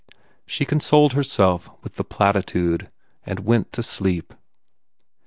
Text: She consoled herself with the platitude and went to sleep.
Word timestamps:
She 0.47 0.65
consoled 0.65 1.13
herself 1.13 1.69
with 1.83 1.93
the 1.97 2.03
platitude 2.03 2.89
and 3.23 3.41
went 3.41 3.71
to 3.73 3.83
sleep. 3.83 4.33